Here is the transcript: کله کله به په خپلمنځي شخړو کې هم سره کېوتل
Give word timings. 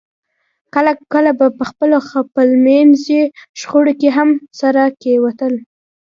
کله 0.73 0.91
کله 1.13 1.31
به 1.39 1.47
په 1.57 1.63
خپلمنځي 2.23 3.21
شخړو 3.59 3.93
کې 3.99 4.09
هم 4.17 4.29
سره 4.59 4.83
کېوتل 5.01 5.53